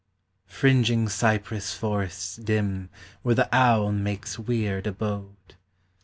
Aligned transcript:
Fringing 0.47 1.07
cypress 1.09 1.75
forests 1.75 2.35
dim 2.37 2.89
Where 3.21 3.35
the 3.35 3.55
owl 3.55 3.91
makes 3.91 4.39
weird 4.39 4.87
abode. 4.87 5.53